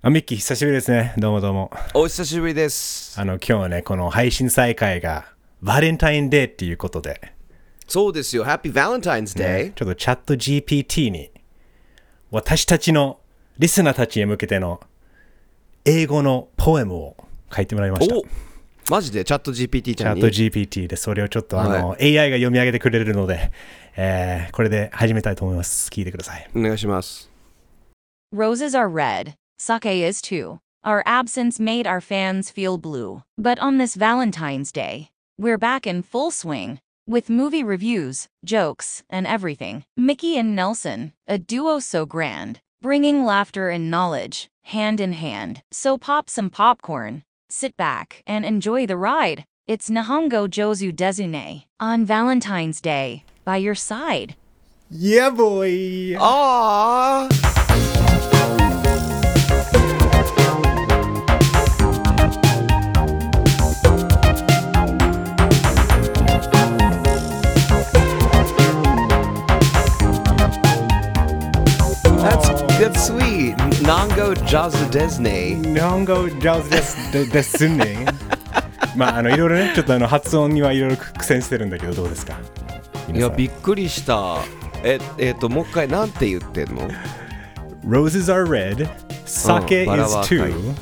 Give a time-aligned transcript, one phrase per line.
[0.00, 1.12] あ、ミッキー久しぶりですね。
[1.18, 1.72] どうもどうも。
[1.92, 3.20] お久しぶりです。
[3.20, 7.32] あの、今日はね、この配信再開がバレンタインデーっていうことで、
[7.88, 8.44] そうですよ。
[8.44, 9.72] Happy Valentine's Day。
[9.72, 11.32] ちょっとチャット GPT に
[12.30, 13.18] 私たちの
[13.58, 14.80] リスナーたちへ向けての
[15.84, 17.16] 英語のポエムを
[17.52, 18.16] 書いてもらいました。
[18.16, 18.22] お
[18.90, 19.24] マジで？
[19.24, 20.20] チャット GPT ちゃんに？
[20.22, 23.50] チャット GPT でそれをちょっとあの、AI が読み上げてくれるので、
[23.96, 25.90] えーこれで始めたいと思います。
[25.90, 26.48] 聞いてください。
[26.54, 27.28] お願いします。
[28.32, 30.60] Roses are red, sake is too.
[30.84, 33.22] Our absence made our fans feel blue.
[33.36, 36.80] But on this Valentine's Day, we're back in full swing.
[37.06, 39.84] With movie reviews, jokes, and everything.
[39.96, 45.62] Mickey and Nelson, a duo so grand, bringing laughter and knowledge, hand in hand.
[45.72, 49.44] So pop some popcorn, sit back, and enjoy the ride.
[49.66, 54.36] It's Nihongo Jozu Desune on Valentine's Day by your side.
[54.90, 56.16] Yeah, boy!
[56.18, 57.28] あ
[74.18, 75.62] Desne.
[75.74, 78.04] 日本語上手ですでですね。
[78.96, 82.36] まあ、あの、いろいろね、ちょっとあの発音にはいろいろ苦戦してるんだけど、どうですか？
[83.14, 84.38] いや、んびっくりした。
[84.82, 86.90] え、えっ、と、もう一回なんて言ってんの
[87.86, 88.88] ？Roses are red,
[89.86, 90.74] バラ is は赤い too.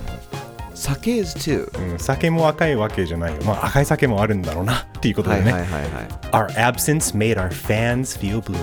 [0.74, 1.90] 酒 is too.
[1.92, 3.42] うん、酒も赤いわけじゃないよ。
[3.44, 5.52] まあ、赤い酒もあるんだろうなっていうことでね。
[5.52, 6.08] はいはいはいはい。
[6.32, 8.56] Our absence made our fans feel blue.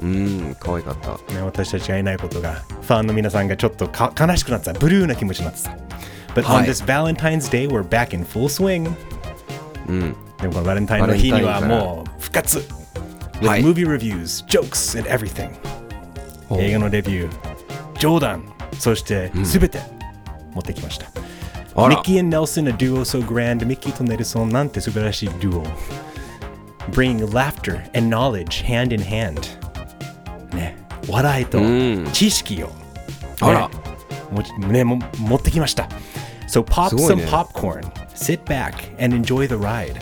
[0.00, 1.10] うん、可愛かった。
[1.32, 4.72] ね、私たちがいないことが、ファンの皆さんがちょっとか悲しくなってた。
[4.74, 5.70] ブルーな気持ちになってた。
[6.34, 8.94] But は on い this Valentine's Day, we're back in full swing.
[9.88, 10.16] うん。
[10.40, 12.58] でもこのバレンタインの日にはもう復活。
[13.40, 15.50] With はい movie reviews, jokes, and everything.
[16.58, 19.80] 映画のレビュー、冗談、そしてすべて
[20.52, 21.06] 持ってきました。
[21.76, 23.66] ミッキー and Nelson, a duo so grand.
[23.66, 25.64] ミッキーとネルソンなんて素晴らしいデュオ。
[26.92, 29.40] Bring laughter and knowledge hand in hand.
[30.56, 30.76] ね、
[31.08, 32.72] 笑いとうん知識を、ね、
[33.40, 33.70] あら
[34.30, 35.88] もちね、も持ってきました。
[36.48, 37.80] So pop some ね popcorn,
[38.14, 38.72] sit back
[39.02, 39.94] and enjoy the ride.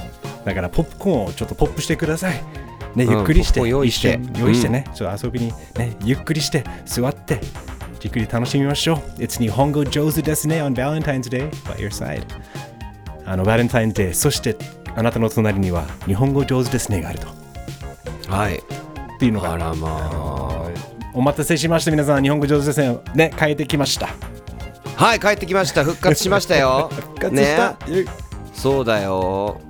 [0.45, 2.41] だからポップコーンをちょっとポップしてください。
[2.95, 7.41] ね、ゆっくりして、ポップコーン用意して用意してね、ちょっと遊びにね、ゆっくりして座って、
[7.99, 9.21] じっくり楽しみましょう。
[9.21, 12.25] It's 日本語上手ですね on Valentine's Day by your side.
[13.27, 14.57] あの、バレンタインデー、そして
[14.95, 17.27] あなたの隣には日本語上手ですねがあると。
[18.29, 18.63] はい。
[19.17, 19.53] っていうのが。
[19.53, 20.71] あらまあ。
[21.13, 22.23] お待たせしました皆さん。
[22.23, 22.99] 日本語上手ですね。
[23.15, 24.09] ね変えてきました。
[24.97, 25.85] はい、帰ってきました。
[25.85, 26.91] 復活しましたよ。
[26.95, 28.05] 復活した、ね。
[28.53, 29.61] そうだよ。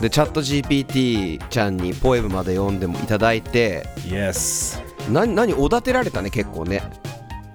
[0.00, 4.80] で、チャット GPT ちゃんにポエムまで読んでもいただいて、Yes
[5.10, 6.82] な何おだてられたね、結構ね。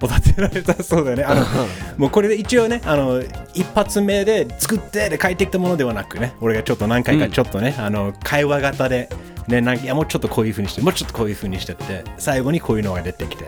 [0.02, 0.82] おだてられた？
[0.84, 1.24] そうだよね。
[1.24, 1.46] あの
[1.98, 3.22] もうこれで一応ねあの
[3.54, 6.34] 一発目で作ってで帰ってきたものではなくね。
[6.40, 9.10] 俺がちょっと何回かちょっとね、あの会話型で
[9.48, 13.46] ねなんかいやもうちょっとこういうふうにしてもうちょっとこういうふうにしてって最後にこういうのが出てきて。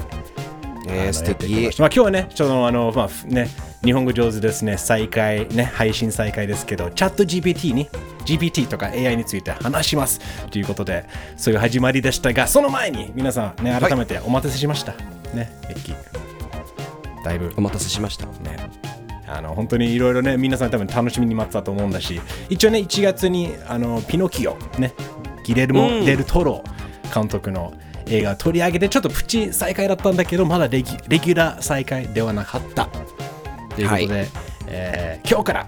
[0.91, 1.79] えー、素敵。
[1.79, 3.47] まあ、今日はね、ちょっとあの、まあふね、
[3.83, 7.87] 日本語上手ですね、再開、ね、配信再開ですけど、チャット GPT に、
[8.25, 10.19] GPT とか AI について話します。
[10.49, 11.05] ということで、
[11.37, 14.93] そういう始まりでしたが、その前に皆さん、ね、改めてお待たせしました。
[15.33, 15.95] ね、ベッキー。
[17.23, 18.25] だいぶ、お待たせしました。
[18.25, 18.57] ね、
[19.27, 24.93] あの本当にいろいろね、皆さん多分楽しみに待ってたと思うんだし、一応ね、1月にあのピノキオ、ね、
[25.49, 26.63] ギレルモ・うんデル・トロ
[27.13, 27.73] 監督の
[28.05, 32.85] 映画を取り上げて、ちょっとプチ再開だったんだけど、まだレギレギュラー再開ではなかった。
[33.75, 34.25] ということで、は
[34.67, 35.67] えー今日から、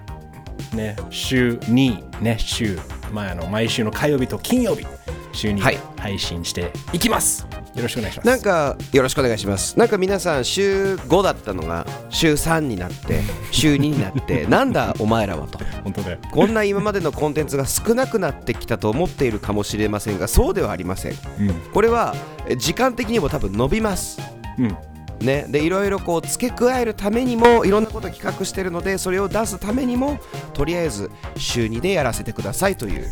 [0.73, 2.79] ね、週2、ね、週、
[3.11, 4.85] まあ、あの毎週の火曜日と金曜日、
[5.31, 7.47] 週にはい配信していきます。
[7.75, 8.27] よろしくお願いします。
[8.27, 9.79] なんか、よろしくお願いします。
[9.79, 13.21] なんか皆さん、週5だったのが、週3になって、
[13.51, 15.59] 週2になって、 なんだ、お前らはと。
[15.83, 16.17] 本当だよ。
[16.31, 21.53] こんな今までのコンテンツが少なくなってきたと思っているかもしれませんがそうではありませんうん。
[21.73, 22.15] これは
[22.47, 24.19] え時間的にも多分伸びます
[24.57, 24.77] うん。
[25.21, 30.19] ね、でいろいろこう付け加えるためにもいろんなことを企画してるのでそれを出すためにも
[30.55, 33.05] とりあえず週2でやらせてくださいという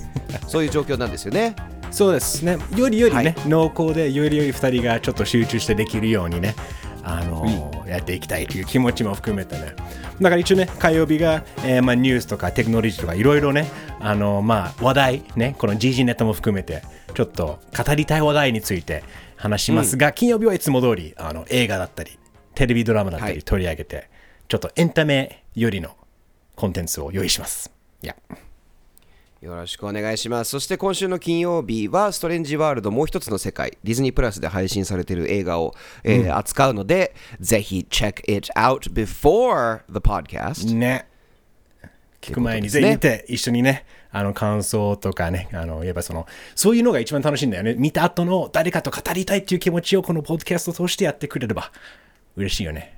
[0.47, 1.55] そういう状況なんですよね
[1.91, 2.57] そうですね。
[2.75, 6.55] よりよりね、は濃厚でよりより2人がちょっと集中してできるようにね、
[7.03, 9.73] あのーやっていきたいという気持ちも含めてね。
[10.21, 13.67] だから一応ね、火曜日が、えーまあ、ニュースとかテクノロジーとかいろいろね、
[13.99, 16.83] あのーまあ、話題、ね、この GG ネタも含めて、
[17.15, 19.03] ちょっと語りたい話題について
[19.37, 22.19] 話しますが、金曜日はいつも通りあの映画だったり、
[22.53, 24.09] テレビドラマだったりはい取り上げて、
[24.47, 25.95] ちょっとエンタメよりの
[26.55, 27.71] コンテンツを用意します。
[28.03, 28.15] いや。
[29.41, 30.51] よろしくお願いします。
[30.51, 40.73] そして今週の金曜日は、ストレンジワールドもう一つの世界、ディズニープラスで配信されている映画を、えー扱うので、ぜひ check it out before the podcast。
[40.75, 41.07] ね。
[42.19, 47.75] 聞く前にぜひ見て、一緒にね、あの感想とかね、あの、やっぱその、そういうのが一番楽しいんだよね。
[47.75, 51.71] 見た後の誰かと語りたいっていう気持ちをこのポッドキャストを通してやってくれれば
[52.35, 52.97] 嬉しいよね。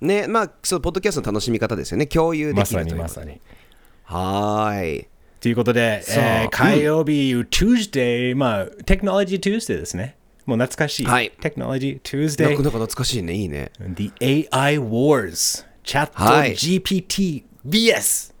[0.00, 2.08] ね、まあ、そう、ポッドキャストの楽しみ方ですよね。
[2.08, 3.40] 共有でまさきるというにまさに。
[4.02, 5.08] はーい。
[5.40, 10.16] ということで、えー、火曜日、うん、Tuesday、まあ、テクノロジートゥースデーですね。
[10.46, 11.30] もう懐かしい。
[11.40, 12.50] テクノロジートゥースデー。
[12.50, 13.34] なかな懐かしいね。
[13.34, 13.70] いいね。
[13.78, 15.64] The AI Wars。
[15.84, 18.34] チャット GPT、はい、VS。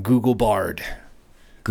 [0.00, 0.78] Google Bard。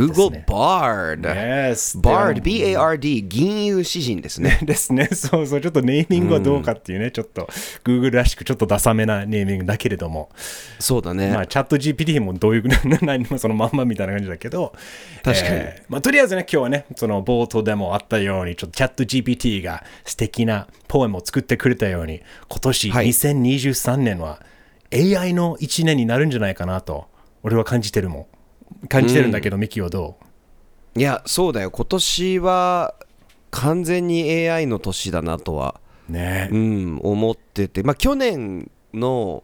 [0.07, 1.21] Google Bard。
[1.21, 4.59] Yes Bard、B-A-R-D、銀融詩人ですね。
[4.63, 5.07] ですね。
[5.07, 7.49] そうそうちょっとネーミングはどうかっていうね、ちょっと
[7.83, 10.29] Google らしくちょっとダサめなネーミングだけれども、
[10.79, 11.31] そうだね。
[11.31, 12.63] まあチャット GPT もどういう
[13.03, 14.73] 何もそのまんまみたいな感じだけど。
[15.23, 15.49] 確かに。
[15.51, 23.07] えーまあ、とりあえずね今日はねその冒頭でもあったようにちょっとチャット GPT が素敵なポエムを作ってくれたように今年はい。
[23.07, 24.41] 2023年は
[24.93, 27.07] AI の1年になるんじゃないかなと
[27.43, 28.25] 俺は感じてるもん
[28.87, 30.17] 感じてるんだけど、ミキはど
[30.95, 31.71] いや、そうだよ。
[31.71, 32.95] 今年は
[33.51, 35.79] 完全に AI の年だなとは、
[36.09, 36.49] うね。
[36.51, 39.43] うん、思ってて、まあ去年の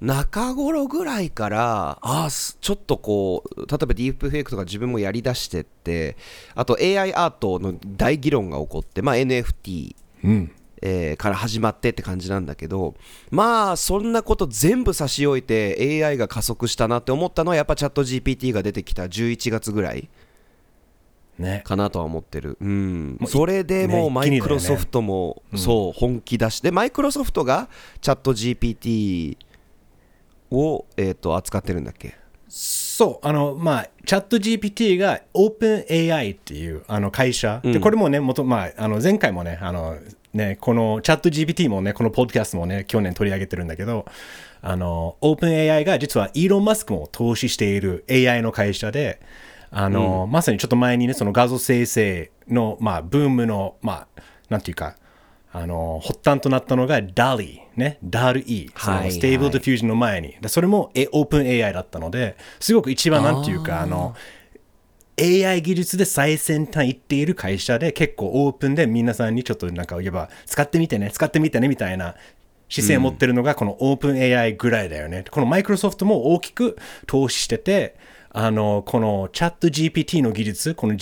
[0.00, 6.16] 中頃ぐらいから、あちょっとこう、例えばディープフェイクとか自分もやりだしてって、
[6.54, 10.52] あと AI アートの大議論が起こって、まあ NFT、うん
[10.86, 12.94] えーから始まってって感じなんだけど
[13.30, 20.10] まあそんなこと全部差し置いて AI が加速したなって思ったのはやっぱチャット GPT が出てきた11月ぐらい
[21.38, 21.62] ね。
[21.64, 23.18] かなとは思ってる、うん。
[23.26, 24.10] それでもうね。
[24.10, 27.68] マイクロソフトも、そう本気出してマイクロソフトが
[28.00, 29.36] チャット GPT
[30.52, 32.14] を、えー、と扱ってるんだっけ？
[32.56, 39.98] そう、あの、まあ、チャット GPT が OpenAI っていうあの会社、で、これもね、元、まあ、あの、前回もね、あの、
[40.32, 44.06] ね、このチャット GPT もね、このポッドキャストもね、去年取り上げてるんだけど、
[44.62, 49.20] あの、OpenAI が実はイーロン・マスクも投資している AI の会社で、
[49.72, 54.94] あの、まさにちょっと前にね、その画像生成の、まあ、ブームの、まあ、なんていうか、
[55.52, 57.98] あの、発端となったのが DALL-E ね、
[58.76, 64.14] そのはい Stable Diffusion の前に、でそれもえ OpenAI だったので、すごく一番なんていうか、あの、
[65.20, 72.16] AI 技術で最先端行っている会社で結構オープンで皆さんにちょっとなんか言えば使ってみてね、使ってみてねみたいな
[72.68, 75.24] 姿勢を持ってるのがこの OpenAI ぐらいだよね。
[75.30, 76.76] このマイクロソフトも大きく
[77.06, 77.96] 投資してて、
[78.30, 80.94] あの、このチャット GPT の技術、この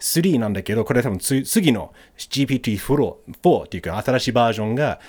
[0.00, 5.00] GPT3 なんだけど、これ多分つ次の GPT4 4っていうか新しいバージョンが、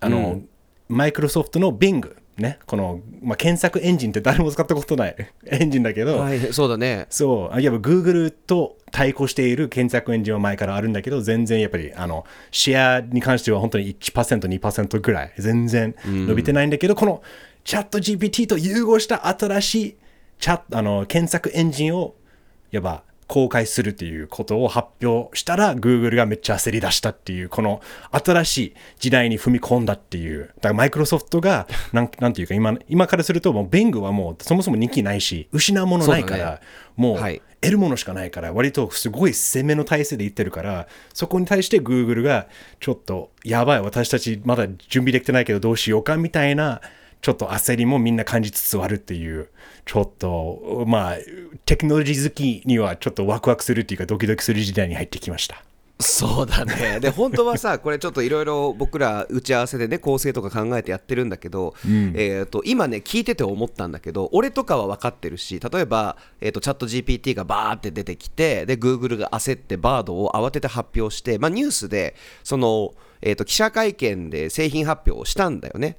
[0.00, 0.42] あの、
[0.88, 7.06] マイクロソフトの Bing ね、この、まあ、検索エンジンって誰も使ったことない エンジンだけど、はいそうだね。
[7.08, 17.22] そう、あいわば Google と対抗している検索エンジンは前からあるんだけど、全然やっぱり、あの、シェアに関しては本当に1%、2%ぐらい、全然伸びてないんだけど、この
[17.62, 19.96] チャット GPT と融合した新しい
[20.40, 22.16] チャット、あの、検索エンジンを、
[22.72, 27.82] やば、公開するっていうことを発表したら、Google がめっちゃ焦り出したっていう、この
[28.12, 30.52] 新しい時代に踏み込んだっていう。
[30.58, 36.60] だからマイクロソフトが、 なんなんていうか今、今からすると、もう Bing はもうそもそも人気ないし、失うものないから、そうだね
[36.94, 42.46] もう、はい得るものしかないから、割とすごい攻めの体制で言ってるから、そこに対して Google が、
[42.78, 46.82] ちょっと、やばい、私たちまだ準備できてないけどどうしようかみたいな、
[47.24, 49.48] ちょっと焦りもみんな感じつつあるっていう、
[49.86, 51.16] ちょっと、まあ、
[51.64, 55.64] テクノロジー好きにはちょっとワクワクするっていうか、ドキドキする時代に入ってきました。
[56.00, 56.98] そうだね。
[57.00, 61.74] で、本当はさ、これちょっといろいろ僕ら打ち合わせでね、構成とか考えてやってるんだけど、
[62.14, 72.92] えっと、今ね、聞いてて思ったんだけど、俺とかは分かってるし、例えば、えっと、チャット GPT がバーって出てきて、で、Google が焦ってバードを慌てて発表して、まあ、ニュースで、その、
[73.26, 75.96] えっと、記者会見で製品発表をしたんだよね。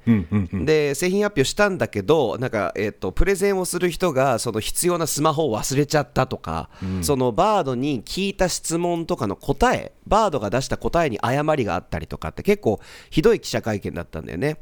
[0.53, 6.69] で、製品発表したんだけど、なんか、えっと、プレゼンをする人が、その必要なスマホを忘れちゃったとか、
[7.01, 12.79] そのバードに聞いた質問とかの答え、バードが出した答えに誤りがあったりとかって結構
[13.09, 14.59] ひどい記者会見だったんだよね。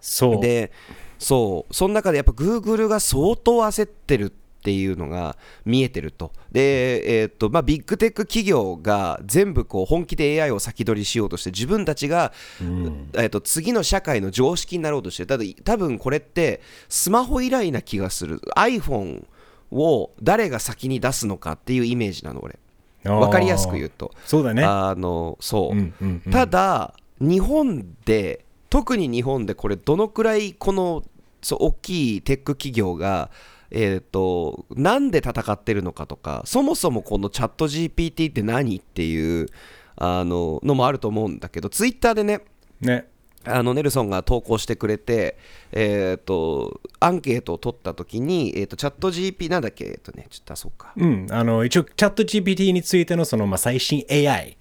[0.00, 0.40] そう。
[0.40, 0.72] で、
[1.18, 6.32] そう、その中でやっぱ Google が相当焦ってるっていうのが見えてると。
[6.50, 18.40] で、えーっとまあ、ビッグテック企業が全部こう本気で AI を先取りしようとして、自分たちが、えーっと次の社会の常識になろうとしてる、ただ多分これってスマホ以来な気がする。
[18.56, 19.24] iPhone
[19.70, 22.58] を誰が先に出すのかっていうイメージなの、俺。
[23.04, 24.12] わかりやすく言うと。
[24.26, 24.64] そうだね。
[24.64, 31.02] あのそう、うんうんうんただ日本で特に日本でこれどのくらいこの
[31.42, 33.30] そう大きいテック企業が
[33.70, 39.48] えー、となんで戦ってるのかとかそもそもこのチャット GPT って何っていう
[39.96, 42.40] あののもあると思うんだけどツイッターでね
[42.80, 43.08] ね。
[43.44, 45.38] あのネルソンが投稿してくれて、
[45.72, 50.92] えー、とアンケートを取ったときに、えー、とチャット GP なんだっけ、えー、とね、ちょっとそうか。
[50.96, 54.58] うん、あの一応、チャット GPT についてのその、まあ、最新 AI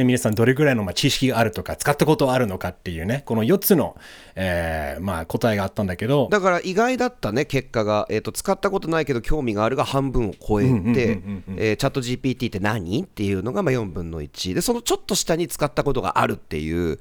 [0.00, 3.96] で皆さんどれぐらいのまあ知識があるとか使ったことはあるのかっていうねこの4つの、
[4.34, 6.28] えーまあ、答えがあったんだけど。
[6.30, 11.16] だから意外だったね結果が、えーと、使ったことないけど興味があるが半分を超えて
[11.76, 16.98] チャット GPT って何っていうのがまあ4分の1でそのちょっと下に使ったことがあるっていうう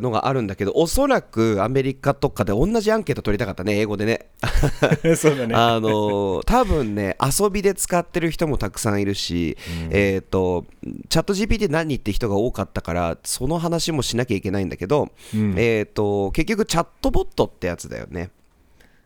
[0.00, 4.26] のがあるんだけどおそらくアメリカとかで同じアンケート取りたかったね英語でね。
[5.16, 5.54] そうだね。
[5.56, 9.56] あの多分ね遊びで使ってる人もたくさんいるし、
[9.88, 10.64] うん、えっ、ー、と
[11.08, 18.30] チャット GPT 何って人が多かったからその話もしなきゃいけないんだけど、うん、えっ、ー、と結局チャットボットってやつだよね。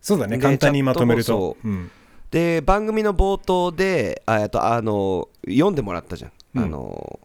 [0.01, 0.39] そうだね。
[0.39, 1.69] 簡単にまとめると、う。
[1.69, 1.91] ん、
[2.31, 7.21] で番組の冒頭であとあの読んでもらったじゃん、うん、あの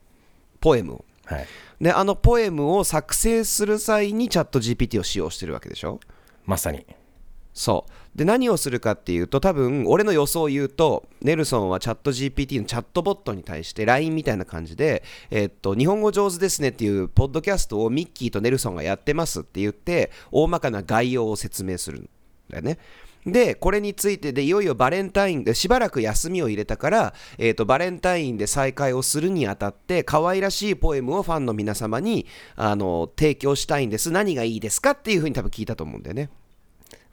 [0.59, 1.47] ポエムを、はい、
[1.79, 5.99] であのポエムを作成する際にチャット GPT を使用してるわけでしょ？
[6.45, 6.85] まさに。
[7.53, 22.09] そうで何をするかっていうと多分俺の予想を言うとネルソンはチャット GPT のチャットボットに対して LINE みたいな感じで、えー、っと日本語上手ですねっていうポッドキャストをミッキーとネルソンがやってますって言って大まかな概要を説明するん
[22.49, 22.79] だよね
[23.25, 34.11] で、これについてで、いよいよバレンタインで、しばらく休みを入れたから、えっ、ー、と、バレンタインで再会をするにあたって、可愛らしいポエムをファンの皆様に、あの、提供したいんです。
[34.11, 36.29] 何がいいですかっていうふうに多分聞いたと思うんだよね。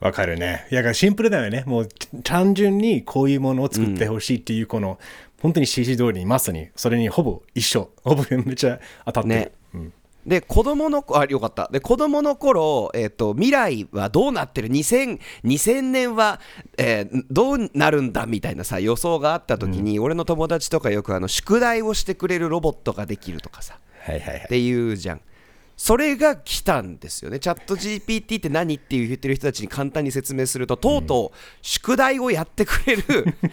[0.02, 0.66] わかるね。
[0.73, 1.62] いや、シンプルだよね。
[1.64, 1.88] もう
[2.25, 4.97] 単純にこういうものを作ってほしいっていう、この、うん、
[5.40, 7.90] 本当に指示通りにまさにそれにほぼ一緒。
[8.02, 9.35] ほぼめっちゃ当たってる。
[9.37, 9.92] ねうん
[10.25, 11.68] で、子供の、あ、よかった。
[11.73, 16.38] で、子供の頃、えっ、ー、と、未来はどうなってる ?2000、2000年は、
[16.78, 23.80] えー、どうなるんだみたいなさ、予想があった時に、うん、俺の友達とかよく、あの、宿題をしてくれるロボットができるとかさ。
[24.04, 24.44] はいはいはい。
[24.44, 25.21] っていうじゃん。
[25.83, 27.41] それが来たんですよね。
[27.41, 33.03] チャット GPT って何って言ってる人たちに簡単に説明すると、とうとう宿題をやってくれる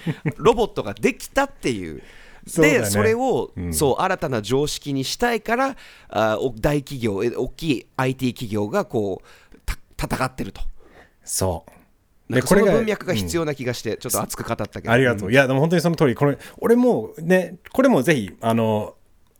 [0.37, 2.03] ロボットができたっていう。
[2.45, 5.75] そで、ね、それを、うん、そう新たな常識にしたいから
[6.09, 9.57] あ大企業大きい IT 企業がこう
[9.99, 10.61] 戦ってると。
[11.23, 11.65] そ
[12.29, 12.33] う。
[12.35, 14.91] でこれが文脈が必要な気がして、うん、ちょっと熱く語ったけど。
[14.91, 18.93] ありがとう、いやでも本当にその通りこれ俺もねこれもぜひあの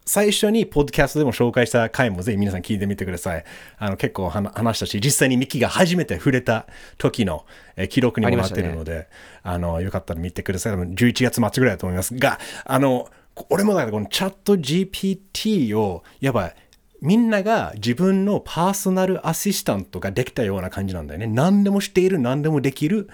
[0.09, 3.45] 最初にポッドキャストでも紹介した回もぜひ皆さん聞いてみてください。
[3.77, 6.65] あの結構話したし、実際にミキが初めて触れた
[6.97, 9.07] 時の、え記録にもなってるので、
[9.43, 10.73] あ、ね、のよかったら見てください。
[10.73, 13.07] 11月末ぐらいだと思いますが、あの、
[13.51, 16.55] 俺もだからこのチャット GPT を、やばい、
[17.01, 21.27] みんなが自分のパーソナルアシスタントができたような感じなんだよね。
[21.27, 23.11] 何でもしている、何でもできる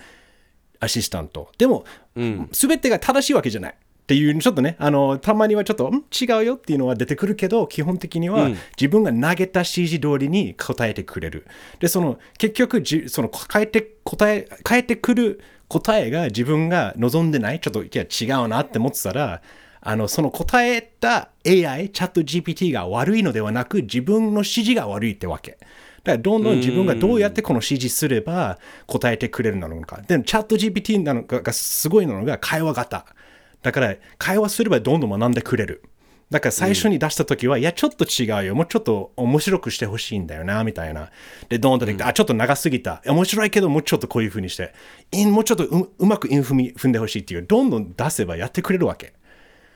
[0.79, 1.51] アシスタント。
[1.57, 1.83] でも、
[2.53, 3.75] す、べ、てが正しいわけじゃない。
[4.05, 6.03] っていうちょっとねあのたまにはちょっとん？
[6.11, 11.47] 違うよっていうのは出てくるけど基本的には自分が投げた指示通りに答えてくれる
[11.79, 19.41] でその結局じその変えて答え変えてくる答えが自分が望んでないちょっといや違うなって思ってたら
[19.81, 25.57] あのその答えた AI チャット GPT が悪いのではなく自分の指示が悪いってわけ
[26.03, 30.01] だからどんどん自分がどうやってこの指示すれば答えてくれるのか。
[30.07, 33.07] でもチャット GPT なのがすごいのが会話型。
[33.65, 35.81] だから会話すればどんどん学んでくれる。
[36.29, 38.53] だから最初に出した時は、うん、いや、ちょっと違うよ。
[38.53, 41.09] もうちょっと面白くしてほしいんだよな、みたいな。
[41.49, 43.01] で、どんどんできて、うん、あ、ちょっと長すぎた。
[43.07, 44.71] 面白いけど、もうちょっとこういう風にして、
[45.31, 49.13] もうちょっとううまくインフミ踏んでほしいっていう、どんどん出せばやってくれるわけ。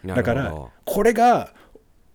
[0.06, 0.54] だから、
[0.86, 1.52] これが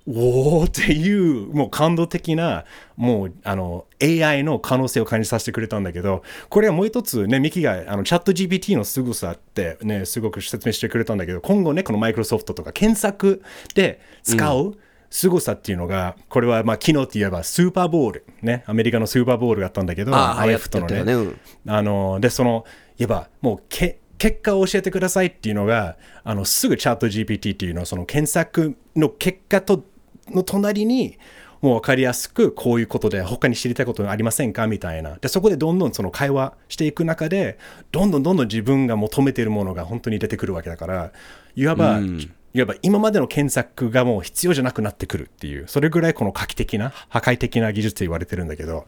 [0.07, 2.65] おおっていうもう感動的な
[2.97, 13.43] もうあの AI の可能性を感じさせてくれたんだけどこれはもう一つねミキがあのチャット GPT の凄さってねすごく説明してくれたんだけど今後ねこのマイクロソフトとか検索
[13.75, 14.77] で使う、
[15.15, 21.05] 凄さっていうのが、これはまあ昨日って言えばスーパーボール、ね、アメリカのスーパーボールがあったんだけど、アメフトのね。
[21.05, 21.33] ね
[21.69, 22.65] あので、その、
[22.99, 29.85] 言えばもうけ結果を教えてくださいっていうのが、あのすぐチャット GPT っていうのは、その検索の結果と
[30.29, 31.19] の隣に
[31.61, 34.67] もう分かりやすくこういうことで他に知りたいことありませんか？
[34.67, 35.17] みたいな。
[35.17, 37.59] でそこでどんどんその会話していく中で
[37.91, 41.13] どんどんどんどん自分が求めているものが本当に出てくるわけだから
[41.57, 42.35] いわば、うん。
[42.55, 48.87] いわば今までの検索がもう必要じゃなくなってくるっていう、それぐらいこの画期的な、破壊的な技術と言われてるんだけど、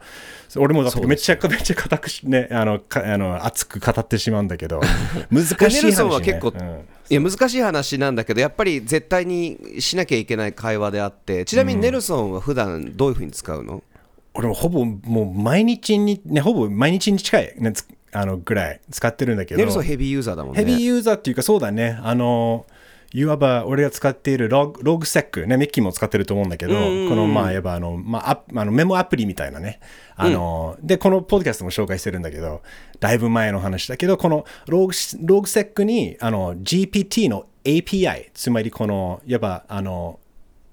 [0.57, 4.81] 俺もだってめちゃくめちゃ固くね、あの、あの熱く語ってしまうんだけど、
[5.33, 6.81] 難しい話、ね、ネルソンは結構、うん、
[7.11, 13.83] いや難しい話なんだけど、やっぱり絶対にしなきゃいけない会話であって、ちなみにネルソンは普段どういうふうに使うの、うん
[14.39, 17.73] 俺もほぼもう毎日に、ね、ほぼ毎日に近い、ね、
[18.13, 19.59] あのぐらい使ってるんだけど。
[19.59, 20.63] ネルソンヘビーユーザーだもんね。
[20.63, 21.99] ヘビーユーザーっていうかそうだね。
[22.03, 22.67] あの
[23.13, 26.81] いわば俺が使っているログログセック、ね、ミッキーも使ってると思うんだけど、こ
[27.15, 29.81] のまあ、いわばあの、まあ、アあのメモアプリみたいなね、
[30.17, 32.63] あの、で、このポッドキャストも紹介してるんだけど、
[33.01, 40.19] だいぶ前の話だけど、このログログセックにあの GPT の API、つまりこの、いわばあの、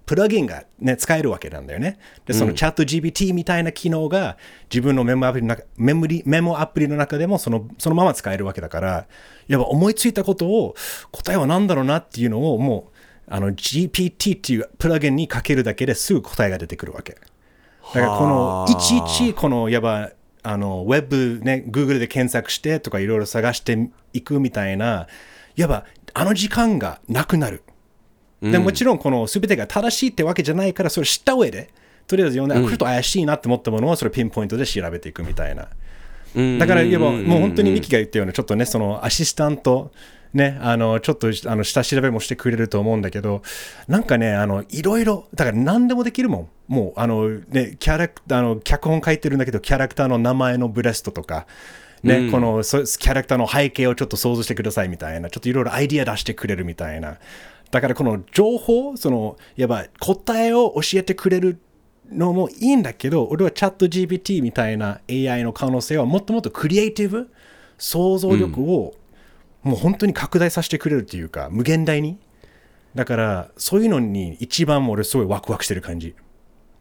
[0.06, 1.98] プラグインが、ね、使えるわけなんだよね。
[2.26, 4.38] で、そのチャット GPT みたいな機能が
[4.70, 9.08] 自分のメモアプリの中メモリメモアプリの中でもそのそのまま使えるわけだから、
[9.48, 10.76] やっぱ思いついたことを
[11.12, 17.14] 答えは何だろうなっていうのをもうあの GPT っていうプラグインにかけるだけですぐ答えが出てくるわけ。
[17.14, 17.20] だ
[17.92, 20.12] からこのいちいちこのやば
[20.44, 25.08] あのウェブね Google で検索してとかいろいろ探していくみたいな
[25.56, 27.64] やばあの時間がなくなる。
[28.52, 31.70] でもちろんこの全てが正しいってわけじゃないからそれ知った上で
[32.08, 35.70] とりあえず読んで、あこれと怪しいなって思ったものをそれピンポイントで調べていくみたいな。
[36.60, 39.92] だから言えばもう本当にミキが言ったようなちょっとねそのアシスタント
[40.34, 43.44] ね、あのちょっとあの下調べもしてくれると思うんだけど
[43.88, 46.50] なんかねあのいろいろだから何でもできるもん。
[46.68, 51.46] もうあの、ね、キャラクターの脚本書いてるんだけどキャラクターの名前のブレストとか
[52.04, 57.18] ね、このそキャラクターの背景をちょっと想像してくださいみたいなちょっといろいろアイディア出してくれるみたいな
[57.74, 61.60] だからこの情報そのやば答えを教えてくれる
[62.12, 67.32] のもいいんだけど俺はチャット GPT みたいな AI の可能性はもっともっとクリエイティブ
[67.80, 68.94] 想像力を
[69.64, 72.20] もう本当に拡大させてくれるっていうか無限大に。
[72.94, 76.14] だからそういうのに一番俺すごいワクワクしてる感じ。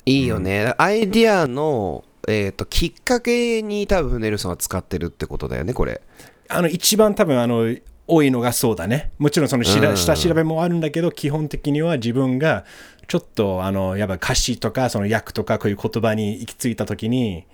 [0.05, 6.03] いいよね、アイディアの、えー、ときっかけに多分ネルソンは使ってるってことだよねこれ。
[6.51, 7.75] あの一番多分あの
[8.07, 9.13] 多いのがそうだね。
[9.19, 12.65] もちろんそのしら下調べもあるんだけど基本的には自分が
[13.09, 17.45] ちょっとあのやっぱ歌詞とかその訳とかこういう言葉に行き着いた時に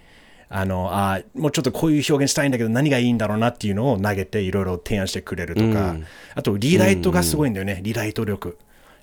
[0.49, 5.97] あのあもうちょっとこういう表現したいんだけど何がいいんだろうなっていうのを投げていろいろ提案してくれるとか、
[6.35, 8.57] あとリライトがすごいんだよね、リライト力。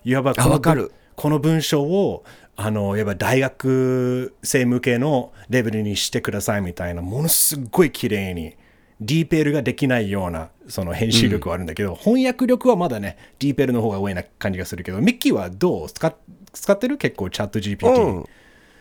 [0.03, 0.91] いわばこのわかる。
[1.15, 2.23] この文章を
[2.55, 8.55] あのいわば大学生向けのレベルにしてくださいみたいなものすごい綺麗に
[9.01, 16.15] ディーペールができないようなその編集力はあるんだけど、翻訳力はまだねディーペールの方が上な感じがするけどミッキーはどう使っ
[16.53, 16.97] 使ってる？
[16.97, 18.25] 結構チャット GPT、うん。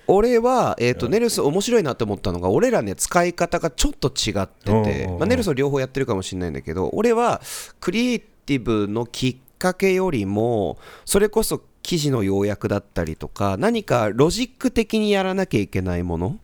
[0.07, 5.13] 俺は、えーとネルソン面白いなって思ったのが俺らね使い方がちょっと違ってうんて、うん。
[5.15, 7.41] うんまあ、ネルソン両方やってるかもしれないんだけど俺は
[7.81, 16.41] クリエイティブのきっかけよりもそれこそ記事の要約だったりとか何かロジック的にやらなきゃいけないものうんうんうん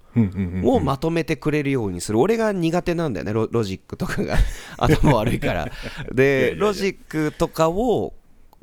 [0.64, 2.18] をまとめてくれるようにする。
[2.18, 4.36] 俺が苦手なんだよねロロジックとかが。
[4.78, 5.70] 頭悪いから。
[6.12, 8.14] でロジックとかを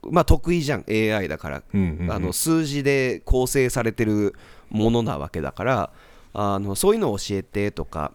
[0.09, 0.85] まあ得意じゃん。
[0.89, 2.11] AI だから、うんうんうん。
[2.11, 4.35] あの数字で構成されてる
[4.69, 5.91] ものなわけだから
[6.33, 8.13] あのそういうのを教えてとか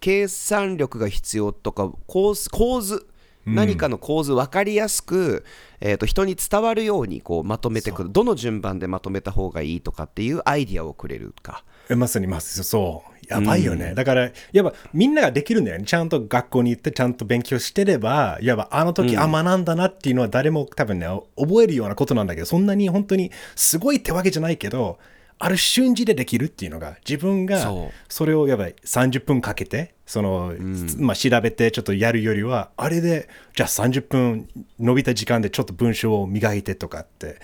[0.00, 3.06] 計算力が必要とか構図
[3.54, 5.44] 何かの構図分かりやすく、
[5.80, 11.64] えー、と人に伝わるようにこうまとめてくるどの順番でまとめた方がいいとかっていうアイディアをくれるか。
[11.88, 15.84] えまさにまさにそうやばいよね、だからやっぱみんなができるんだよね。
[15.84, 21.06] ちゃんと学校に行ってちゃんと勉強してればいわばあの時、あ学んだなっていうのは誰も多分ね
[21.38, 24.98] 覚えるようなことなんだけどそんなに本当にすごいってわけじゃないけど
[25.38, 27.72] ある瞬時でできるっていうのが自分が
[28.08, 30.52] それをやばい30分かけてその、
[30.98, 34.48] まあ、調べてちょっとやるよりはあれでじゃあ30分
[34.80, 37.38] 伸びた時間でちょっと文章を磨いてとかって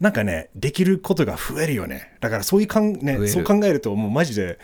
[0.00, 2.16] なんかねできることが増えるよね。
[2.18, 4.58] だからそういうかん、ね、そう考えるともうマジで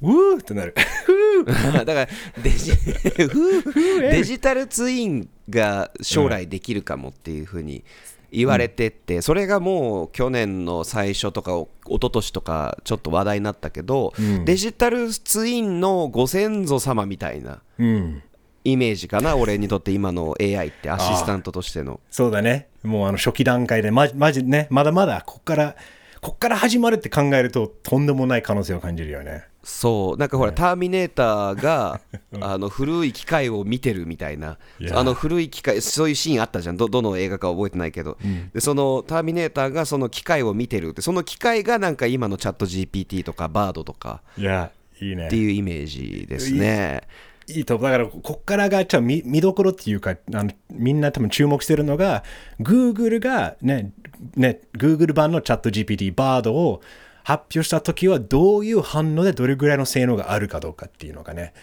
[0.00, 0.74] うーってなる。
[1.46, 2.08] だから
[2.42, 2.72] デジ
[4.02, 7.84] デジタルツインが将来できるかもっていうふうに
[8.32, 14.12] 言われてって、それがもう去年の最初とかお一昨年とかちょっと話題になったけど、
[14.44, 18.22] デジタルツインのご先祖様みたいなうん。
[18.64, 22.00] イメージかな俺にとって今の AI ってアシスタントとしての。
[22.10, 22.68] そうだね。
[22.82, 25.76] もうあの初期段階でまマジねまだまだこっから
[26.22, 29.42] こっから始まるって考えるととんでもない可能性を感じるよね。
[29.64, 32.00] そうなんかほら、ターミネーターが
[32.40, 34.56] あの古い機械を見てるみたいな。
[34.92, 36.76] あの古い機械そういうシーンあったじゃん。
[36.76, 38.18] どどの映画か覚えてないけど、
[38.54, 41.02] でそのターミネーターがその機械を見てるって。
[41.02, 45.26] その機械がなんか今のチャット GPT とかバードとかいやいいね。
[45.26, 47.02] っていうイメージですね。
[47.48, 52.22] いいとだからこっからがちょ見見どころっていうかあのみんな多分注目してるのが
[52.60, 53.92] Google がね
[54.36, 56.80] ね Google 版のチャット GPT バードを
[57.24, 61.54] 発表した時はどういう反応でどれぐらいの性能があるかどうかっていうのがね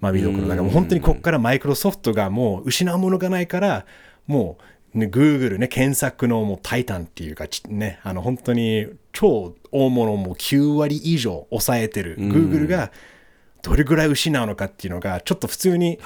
[0.00, 3.86] まあ見どころだからもう本当にこっからマイクロソフトがもう失うものがないから
[4.26, 4.58] も
[4.94, 12.92] う、ね、Google ね検索のもうタイタンっていうかちねあの本当に超大物をもう9割以上抑えてる Google が
[13.62, 15.98] どれぐらい失うのかっていうのがちょっと普通に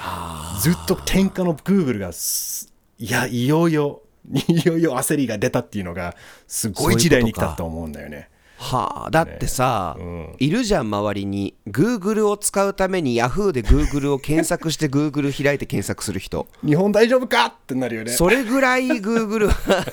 [0.61, 6.15] ずっと天下の Google がすいやいよいよいよいよ焦りが出たっていうのが
[6.47, 8.29] すごい時代に来たと思うんだよね。
[8.57, 9.97] はあ、だってさ、
[10.39, 18.11] いるじゃん周りに Google を使うために Yahoo で Google を検索して Google 開いて検索する人日本大丈夫かってなるよね。
[18.11, 19.85] それぐらい Google は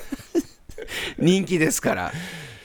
[1.17, 2.11] 人気ですから。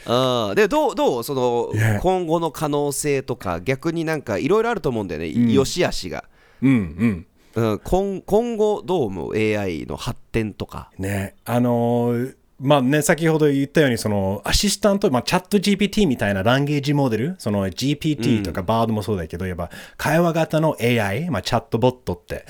[0.09, 1.25] うん、でどうどう？
[1.25, 2.01] その Yeah.
[2.01, 6.25] 今後の可能性とか逆になんかいろいろあると思うんだよね、良し悪しが、
[6.63, 7.27] うんうん。
[7.59, 10.91] うん、今今後どう思う？AI の発展とか。
[10.99, 22.47] ね、あのーまあね、先ほど言ったように、そのアシスタント、まあ、チャット GPT みたいなランゲージモデル、その GPT とか BARD もそうだけど、言えば会話型の AI、まあ、チャットボットって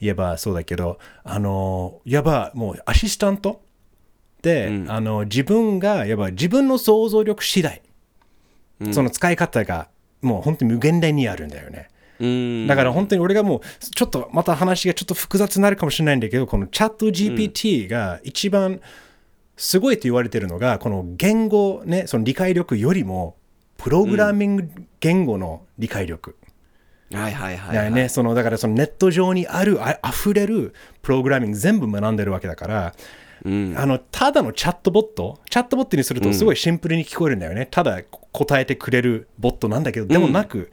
[0.00, 3.60] 言えばそうだけど、あのー、いわばもうアシスタント
[4.40, 7.82] で、あの自分が、いわば自分の想像力次第、
[8.92, 9.88] その使い方が
[10.22, 11.90] もう本当に無限大にあるんだよね。
[12.20, 12.66] うん。
[12.68, 13.60] だから本当に俺がもう
[13.94, 18.80] ちょっとまた話がちょっと複雑になるかもしれないんだけどこのチャット GPT が一番
[19.56, 23.36] すごいと言われてるのがこの言語ねその理解力よりも
[23.76, 26.36] プログラミング言語の理解力、
[27.12, 27.92] はいはいはい、はい。
[27.92, 32.94] ね、そのだからそのネット上にあるあ溢れるプログラミング全部学んでるわけだから、あ
[33.44, 35.40] のただのチャットボット？
[35.48, 40.70] チャットボットにするとすごいシンプルに聞こえるんだよね、ただ答えてくれるボットなんだけどでもなく、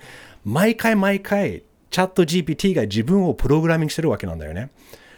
[0.48, 4.70] 毎回毎回チャット GPT が自分をプログラミングしてるわけなんだよね。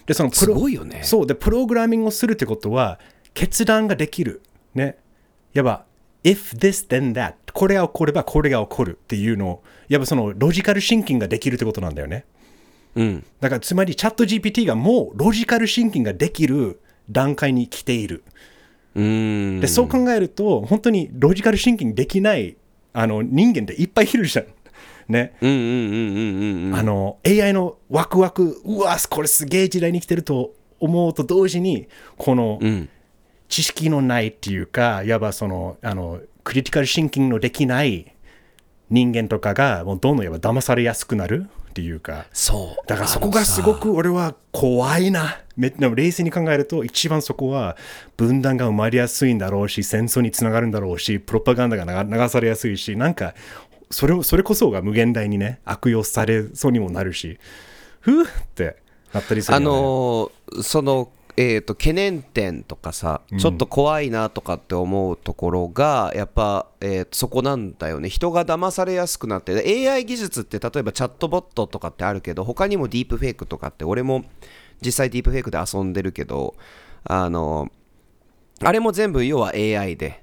[0.07, 1.01] でそのプロすごいよね。
[1.03, 1.27] そう。
[1.27, 2.99] でプログラミングをするってことは
[3.35, 4.41] 決断ができる。
[4.73, 4.97] ね。
[5.53, 5.85] やば
[6.23, 12.25] if this then that これが起こればこれが起こるっていうのをやっぱそのロジカルシンキングができるってことなんだよね。
[12.95, 13.25] うん。
[13.39, 18.23] だからつまりチャット GPT がもうロジカルシンキングができる段階に来ている。
[18.95, 19.59] うん。
[19.59, 22.57] でそう考えると本当にロジカルシンキングできない
[22.93, 24.45] あの人間っていっぱいいるじゃん。
[25.09, 25.33] ね。
[25.41, 32.89] あの AI のワクワクうわこれすげえ時代に来てると思うと同時にこのうん。
[33.49, 38.15] 知識のないっていうかいわばそのあのクリティカルシンキングのできない
[38.89, 42.25] 人間とかがもうどんどんやっぱ騙されやすくなるっていうか。
[42.31, 42.87] そう。
[42.87, 45.41] だからそこがすごく俺は怖いな。
[45.55, 47.75] めでも冷静に考えると一番そこは
[48.17, 53.33] 分断が生まれやすいんだろうし戦争につながるんだろうしプロパガンダが流流されやすいしなんか
[53.91, 57.39] それをそれこそが無限大にね悪用されそうにもなるし
[57.99, 58.78] ふうって
[59.13, 68.10] なったりするね、のーそのえー、と懸念点とかさ、ちょっと怖いなとかって思うところがやっぱ、えーとそこなんだよね。
[68.10, 74.25] 人が騙されやすくなってで AI 技術って例えばチャットボットとかってあるけど他にもディープフェイクとかって俺も
[74.82, 76.56] 実際ディープフェイクで遊んでるけど
[77.06, 77.71] あの
[78.62, 80.21] あれも全部要は AI で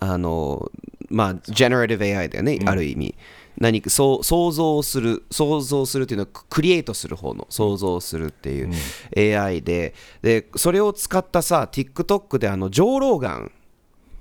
[0.00, 0.68] あの
[1.08, 3.14] まあ、ジェネラティブ AI だよね、ある意味。
[3.58, 13.52] 何かそう想像する、想像するっていうのは、クリエイトする方の想像するっていう AI で、で、それを使ったさ、TikTok であの、ジョー・ローガン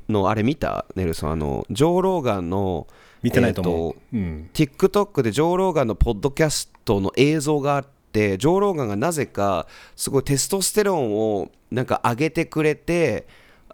[0.10, 0.86] の、あれ見た？
[0.96, 2.88] ネルソン、あの、ジョー・ローガンの、
[3.24, 4.50] 見てないと思う、えーとうん。
[4.54, 9.66] TikTok でジョー・ローガンのポッドキャストの映像があってジョー・ローガンがなぜか
[9.96, 13.26] すごいテストステロンをなんか上げてくれて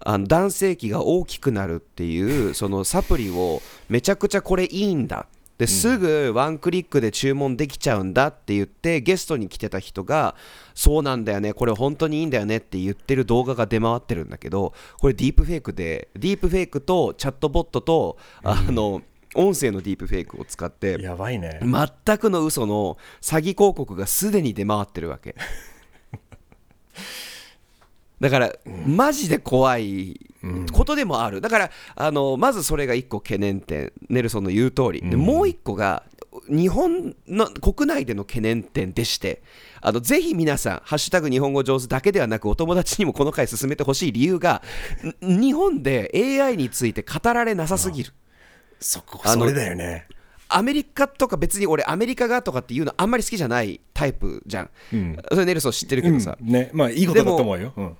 [0.02, 10.36] あの男性器が大きくなるっていうそのサプリをめちゃくちゃこれいいんだですぐワンクリックで注文できちゃうんだって言ってゲストに来てた人が
[10.74, 19.02] そうなんだよねこれ本当にいいんだよねって言ってる動画が出回ってるんだけどこれディープフェイクでディープフェイクとチャットボットとあの
[19.36, 21.60] 音声のディープフェイクを使ってやばいね。
[21.62, 25.36] 全くの嘘の詐欺広告がすでに出回ってるわけ
[28.20, 28.54] だから
[28.86, 30.20] マジで怖い
[30.72, 31.42] ことでもある。
[31.42, 33.92] だからあのまずそれが一個懸念点。
[34.10, 35.02] ネルソンの言う通り。
[35.02, 36.04] でもう一個が
[36.50, 39.42] 日本の国内での懸念点でして。
[39.82, 44.62] あのぜひ皆さん「ハッシュタグ日本語上手」だけではなくお友達にもこの回進めてほしい理由が
[45.22, 48.12] ん 日本で AI について語られなさすぎる。
[48.82, 50.08] そこそれだよね。
[50.50, 54.70] アメリカとか別に俺アメリカがとかっていうのあんまり好きじゃないタイプじゃん、
[55.32, 56.48] それネルソン知ってるけどさ、うん。
[56.52, 56.72] ね。
[56.74, 57.98] まあいいことだと思うよ、うん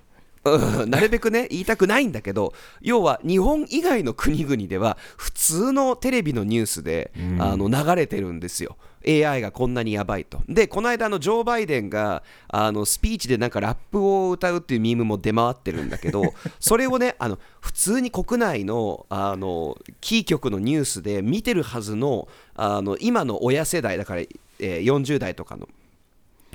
[0.54, 8.76] うんなるべくね言いたくないんだけど要は日本以外の国々では普通のテレビのニュースで、あの流れてるんですよ。
[9.06, 10.42] AI がこんなにやばいと。
[10.48, 25.68] でこの間あのジョー・バイデンがあのスピーチでなんかラップを歌うっていうミームも出回ってるんだけど それをねあの普通に国内のあのキー局のニュースで見てるはずのあの今の親世代だから、えー40代とかの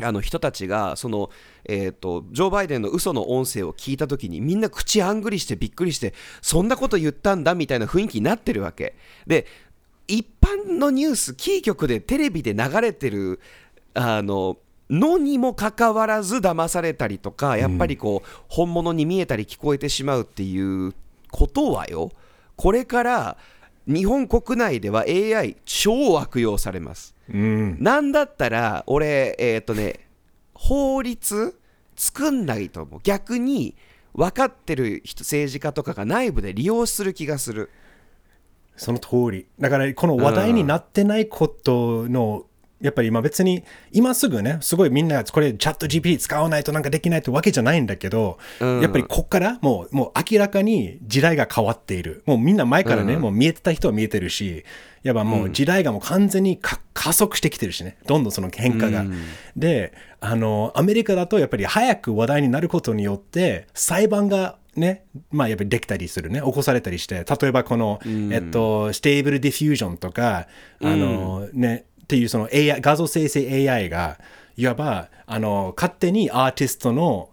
[0.01, 1.29] あの人たちがその、
[1.65, 8.95] えー、とジョー・バイデンの嘘の音声を聞いた時にみんな口あんぐりしてびっくりしてそんなこと言ったんだみたいな雰囲気になってるわけ。
[9.27, 9.45] で
[10.07, 13.39] 一般のニュースキー局でテレビで流れてる
[13.95, 14.57] あの
[14.89, 20.93] のにもかかわらず騙されたりとかやっぱりこう、本物に見えたり聞こえてしまうっていう
[21.31, 22.11] ことはよ。
[22.55, 23.37] これから
[23.87, 27.77] 日本国内では AI 超悪用されますうん。
[27.79, 30.07] なんだったら俺えっ、とね
[30.53, 31.59] 法律
[31.95, 32.99] 作んないと思う。
[33.03, 33.75] 逆に
[34.13, 37.69] 分かってる人政治家とかが内部で利用する気がする。
[38.77, 39.47] その通り。
[39.59, 42.45] だから、この話題になってないことの、
[42.81, 48.81] やっぱり今別に、今すぐね、すごいみんな、これチャット GPT 使わないとなんかできないってわけじゃないんだけど、うん。
[48.81, 52.23] やっぱりこっからもう、もう明らかに時代が変わっている。
[52.25, 54.65] もうみんな前からね、もう見えてた人は見えてるし、
[55.03, 59.05] やっぱもう時代がもう完全にか加速してきてるしね、どんどんその変化が。
[59.55, 67.99] で、あの、アメリカだとやっぱり早く話題になることによって、裁判がね、まあやっぱりできたりするね、起こされたりして、例えばこの、
[68.31, 70.47] えっと、 Stable Diffusion とか、
[70.81, 74.19] あの、ね、っていうその AI、画像生成 AI が、
[74.57, 77.29] いわば、あの、勝手にアーティストの、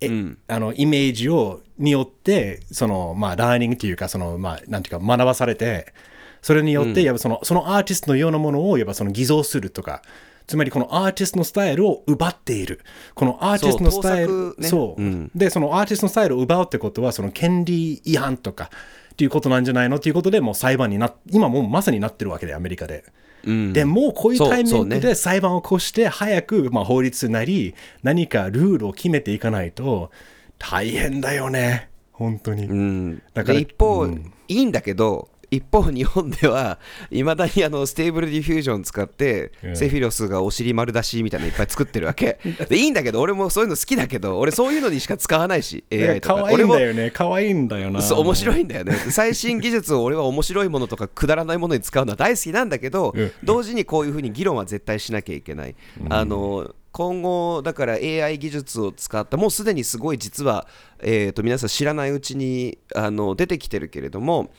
[0.00, 5.94] えあのイメージをによってそのまあラーニングっていうかそのまあなんていうか学ばされて
[6.40, 10.02] それによってやっぱその,、そのアーティストのようなものをやっぱその偽造するとか
[10.46, 12.80] つまりこのアーティストのスタイルを奪っている。
[13.14, 15.08] このアーティストのスタイルそうね。
[15.08, 15.10] う。
[15.10, 15.30] ん。
[15.34, 18.70] でそのアーティストのスタイルを奪うってことはその権利違反とか
[19.12, 23.04] っていうことなんじゃないのっていうことでもう裁判にな今もうまさになってるわけでアメリカで。
[23.44, 30.10] でもうこういうタイミングで裁判を起こして早くまあ法律なり何かルールを決めていかないと
[30.58, 31.90] 大変だよね。
[32.12, 34.32] 本当に、うん、だからで一方、うん。
[34.48, 36.78] いいんだけど一方日本では
[37.10, 42.38] いまだにあの Stable Diffusion 使って、うんセフィロスがお尻丸出しみたいなのいっぱい作ってるわけ。
[42.68, 45.84] でいいんだけど俺もそういうの好きだけど俺そういうのにしか使わないし。
[45.90, 47.10] AI とか可愛い俺もんだよね。
[47.10, 48.00] 可愛いんだよな。
[48.00, 48.94] そう面白いいんだよね。
[49.10, 55.74] 最新技術を俺は面白いものとかくだらないものに使うのは大好きなんだけど、うん同時にこういうふうに議論は絶対しなきゃいけない、
[56.08, 60.68] あの今後だから AI 技術を使ったもうすでにすごい実は、
[61.00, 64.50] えー、と皆さん知らないうちにあの出てきてるけれども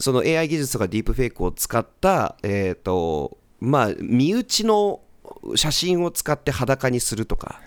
[0.00, 5.00] その AI 技術とかディープフェイクを使った、えーとまあ、身内の
[5.54, 7.60] 写真を使って裸にするとか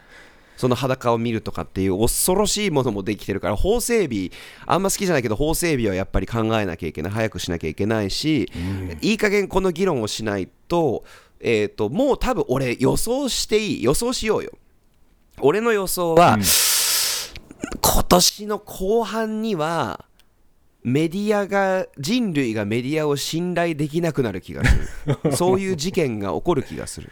[0.57, 4.31] その裸を見るとかっていう恐ろしいものもできてるから法整備
[4.65, 8.49] あんま好きじゃないけど法整備はやっぱり考えなきゃいけない早くしなきゃいけないし、
[9.01, 11.03] いい加減この議論をしないと,、
[11.39, 14.51] えー、ともう多分俺予想していい予想しようよ。
[15.41, 16.37] 俺の予想は、
[17.81, 20.05] 今年の後半には
[20.83, 24.75] メディアが人類がメディアを信頼できなくなる気がす
[25.23, 25.33] る。
[25.35, 27.11] そういう事件が起こる気がする。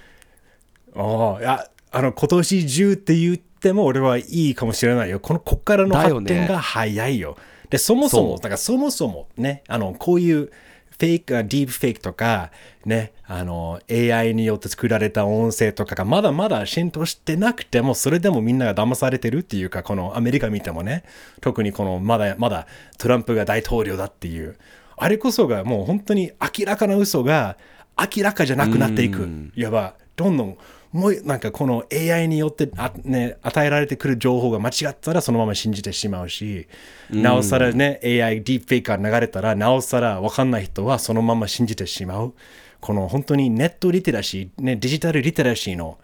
[0.96, 5.20] ああいやあの今年中って言っても俺はいいかもしれないよ。
[5.20, 7.36] このこっからのだよね発展が早いよ。
[7.70, 10.52] でそもそもだからそもそもねあのこういう
[10.94, 12.52] フェイク、ディープフェイクとか、
[12.86, 21.04] ね、あの、AI によって作られた音声とかがまだまだ浸透してなくても、それでもみんなが騙されてるっていうか、このアメリカ見てもね、
[21.42, 24.58] 特にこのまだまだトランプが大統領だっていう、
[24.96, 27.58] あれこそがもう本当に明らかな嘘が
[27.98, 29.28] 明らかじゃなくなっていく。
[29.56, 30.58] いわば、どんどん、
[30.94, 36.68] もうなんかこの AI によってあ、ね、与えられてくる情報が間違ったらそのまま信じてしまうし、
[37.10, 42.34] なおさらね、AI ディープフェイクが流れたら、なおさら分かんない人はそのまま信じてしまう。
[42.80, 45.98] この本当にネットリテラシー、ね、デジタルリテラシーの、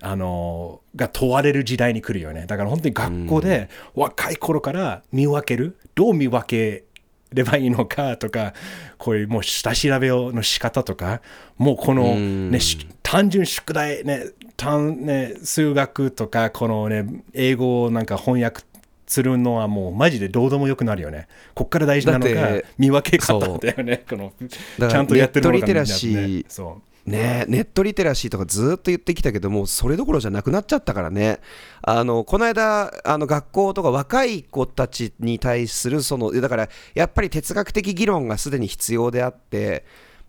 [0.00, 2.46] あのが問われる時代に来るよね。
[2.46, 6.84] だから本当に学校で若い頃から見分ける、どう見分け
[7.32, 8.54] ればいいのかとか、
[8.96, 11.20] こういうもう下調べの仕方とか、
[11.56, 14.26] もうこの、ね、し単純宿題、ね
[14.58, 18.64] 単ね、数学とか、このね、英語をなんか翻訳
[19.06, 21.26] するのはもうマジでどうでもよくなるよね。
[21.54, 24.04] こっから大事なのだが見分け方だよね。
[24.06, 24.34] この
[24.78, 26.44] らちゃんとやってるのがネットリテラシー。
[26.48, 27.10] そう。
[27.10, 31.40] ねネットリテラシーとかずっと言ってきたけどもうそれどころじゃなくなっちゃったからね。
[31.80, 39.86] あのこの間あの学校とか若い子たちに対するそのだからやっぱり哲学的議論がすでに必要であって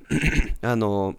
[0.62, 1.16] あの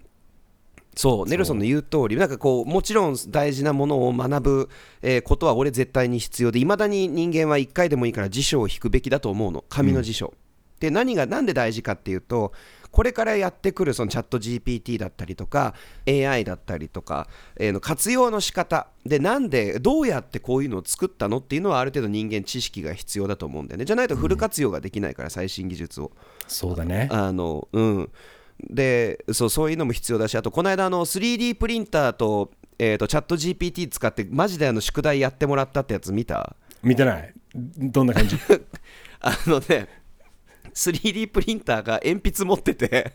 [0.97, 4.69] そうネルソンの言う通りなんかこうもちろん大事なものを学ぶ、
[5.03, 9.65] えーことは俺絶対に必要でいまだに人間は1回でもいいから辞書を引くべきだと思うの。
[9.69, 10.35] 紙の辞書、
[10.81, 12.53] で何がなんで大事かっていうと
[12.91, 15.75] これからやってくるそのチャット GPT だったりとか
[16.09, 18.89] AI だったりとか、えーの活用の仕方。
[19.07, 23.85] でなんでどうやってこういうのを作ったのっていうのはある程度人間知識が必要だと思うんだよね。
[23.85, 26.11] じゃないとフル活用ができないから最新技術を。
[26.49, 27.09] そうだね。
[27.13, 28.11] あのうん、
[28.69, 36.57] でそうそういうのも必要だしあとこの間あの 3D プリンターと,、えー、とチャット GPT 使ってマジであの宿題やってもらったってやつ見た？
[36.83, 37.33] 見てない。
[37.55, 38.37] どんな感じ？
[39.21, 39.89] あのね
[40.75, 43.13] 3D プリンターが鉛筆持ってて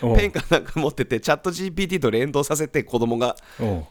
[0.00, 3.36] ペンかなんか持っててチャット GPT と連動させて子供が。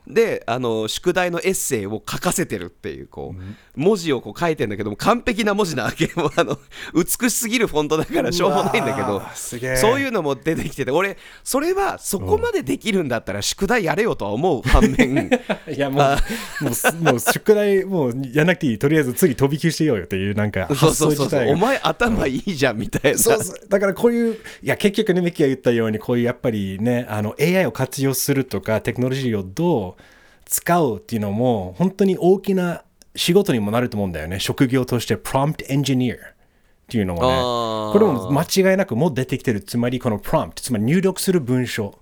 [0.07, 6.11] であの宿題のエッセイを書かせてるっていうこう、文字をこう書いてんだけども完璧な文字なわけ。
[6.15, 6.57] もうあの
[6.93, 9.21] 美しすぎるフォントだからしょうもないんだけど
[9.77, 15.29] そういうのも出てきてて俺それはそこまでできるんだったら宿題やれよとは思う反面。
[15.69, 23.17] いやもうもう宿題もうやんなくていいとりあえず次飛び級してようよっていうなんかそうそうそうお前頭いいじゃんみたいな。
[23.17, 23.67] そうそう。
[23.67, 30.01] だからこういういや結局ねミキが言ったようにこういうやっぱりねあの AI を活用するとかテクノロジーをどう
[30.45, 32.83] 使うっていうのも本当に大きな
[33.15, 34.39] 仕事にもなると思うんだよね。
[34.39, 36.19] 職業として prompt engineer っ
[36.87, 37.27] ていうのもね。
[37.93, 39.61] これも間違いなくもう出てきてる。
[39.61, 41.99] つまりこの prompt つまり入力する文章。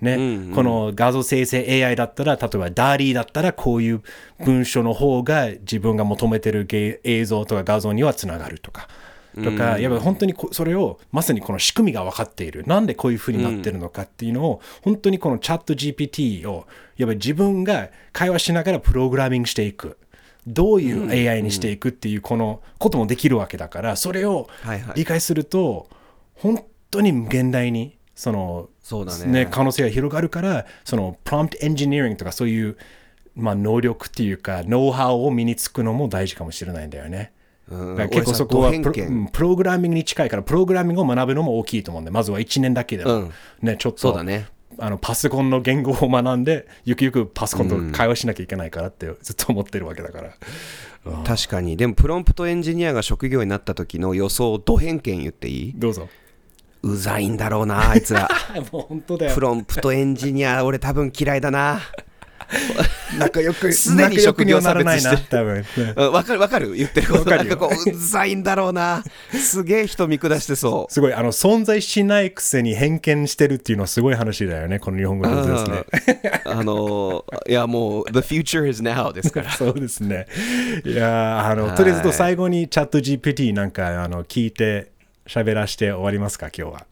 [0.00, 0.16] ね、
[0.54, 4.02] この画像生成 AI だったら、例えば DALI だったら、こういう
[4.44, 8.88] 文章の方が自分が求めてる芸映像とか画像にはつながるとか。
[9.42, 12.64] とか、やっぱ本当にこそれをまさにこの仕組みが分かっている。
[12.66, 19.98] なんでこういうふうになってるのかっていうのを、本当にこのチャット GPT を、やっぱり自分が会話しながらプログラミングしていく。
[20.46, 24.48] どういう AI にしていくっていうこのこともできるわけだから、それを
[24.94, 25.88] 理解すると、
[26.34, 28.68] 本当に現代に、その、
[29.26, 32.76] ね可能性が広がるから、そのプロンプトエンジニアリングとかそういう、
[33.34, 37.32] まあ、能力っていうか、ノウハウを身につくのも大事かもしれないんだよね。
[37.68, 38.72] 結構そこは
[39.32, 43.30] プログラミングに近いから、プログラミングを学ぶのも大きいと思うんで、まずは1年だけでも、うん。
[43.62, 44.46] ね、ちょっとそうだね。
[44.78, 50.30] あのパソコンの言語を学んで、ゆくゆくパソコンと会話しなきゃいけないからってずっと思ってるわけだから。
[51.24, 51.76] 確かに。
[51.76, 55.72] でもプロンプトエンジニアが職業になった時の予想ド偏見言っていい？
[55.76, 56.08] どうぞ。
[56.82, 58.28] うざいんだろうなあいつら
[58.70, 59.34] もう本当だよ。
[59.34, 59.40] プ。
[59.40, 61.80] ロンプトエンジニア俺多分嫌いだな
[63.18, 65.36] 仲良く、すでに職業差別して。
[65.96, 66.72] わかるわかる。
[66.72, 67.30] 言ってること。
[67.30, 69.02] なんかこううざいんだろうな。
[69.32, 70.92] すげえ人見下してそう。
[70.92, 76.26] すごい、あの、存在しないくせに偏見してるっていうのはすごい話だよね、この日本語上手ですね。
[76.44, 79.50] あのいやもう The future is now ですから。
[79.56, 80.26] そうですね。
[80.84, 81.76] いやーあの、はい。
[81.76, 84.90] とりあえず最後にチャット GPT なんかあの聞いて
[85.26, 86.86] 喋らして終わりますか、今日は。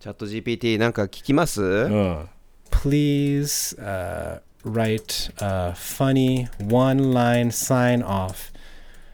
[0.00, 2.28] チャット GPT なんか聞きます、うん。
[2.70, 8.53] Please、uh, write a funny one-line sign-off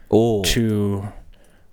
[0.08, 1.02] おお to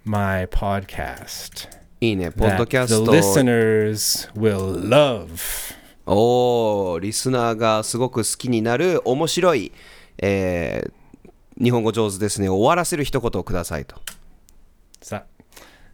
[0.06, 1.70] my podcast
[2.02, 5.76] いいねポッド that キャ the スト listeners will love.
[6.06, 9.72] おおリスナーがすごく好きになる面白い、
[10.20, 10.92] えー
[11.60, 13.96] 日本語上手ですね終わらせる一言をくださいと
[15.02, 15.26] さ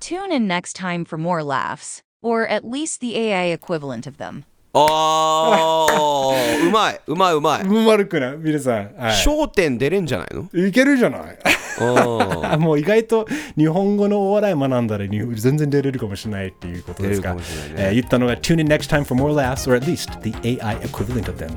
[0.01, 4.43] Tune in next time for more laughs, or at least the AI equivalent of them.
[4.78, 6.68] おー。
[6.68, 7.00] うまい。
[7.06, 7.86] うまいうまい。
[7.86, 8.36] 悪くない？
[8.38, 8.74] 皆さん。
[8.96, 9.12] はい。
[9.14, 10.48] 焦点出れんじゃないの？
[10.66, 11.38] いけるじゃない？
[12.58, 17.34] もう意外と日本語のお笑い学んだらに全然出れるかもしれないっていうことですか。
[17.34, 17.40] ね。
[17.76, 21.50] えー言ったのが Tune in next time for more laughs or at least the AI equivalent of them.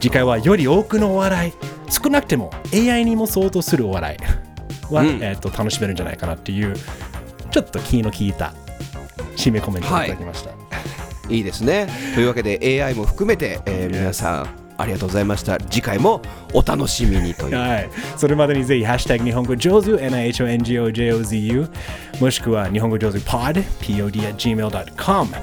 [0.00, 1.52] 次回はより多くのお笑い、
[1.90, 4.18] 少なくても AI にも相当するお笑い
[4.94, 6.74] は、えー、と楽しめるんじゃないかなっていう
[7.50, 8.52] ちょっと気の利いた
[9.36, 10.50] 締めコメントをいただきました。
[10.50, 10.54] い
[11.28, 16.22] いですねというわけで AI も含めて、えー皆さんありがとうございました次回も
[16.54, 17.90] お楽しみにというはい。
[18.16, 21.68] それまでにぜひ、ハッシュタグ日本語上手、NIHONGOJOZU、
[22.20, 25.34] もしくは日本語上手 pod、pod at gmail.com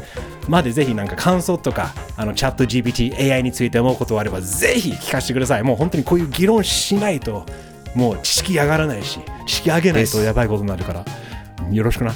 [0.48, 5.63] までぜひなんか感想とか、あのチャット GPT、AI について思うことがあれば、ぜひ聞かせてください。
[5.63, 7.45] もう本当にこういう議論しないと、
[7.93, 11.04] もう知識上がらないし、知識上げないとやばいことになるから、
[11.71, 12.13] よろしくな。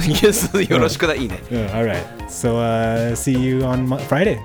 [0.00, 2.04] Yes, よろしくだいいねうん、alright.
[2.28, 4.38] So, uh, see you on Mo- Friday.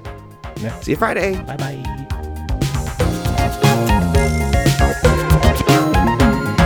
[0.58, 0.72] Yeah.。
[0.82, 2.78] See you Friday Bye bye!。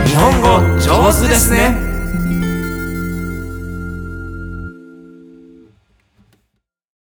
[0.06, 1.91] 日本語上手ですね